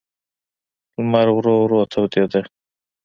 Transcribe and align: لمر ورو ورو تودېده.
لمر 0.95 1.27
ورو 1.35 1.53
ورو 1.61 1.79
تودېده. 1.91 2.41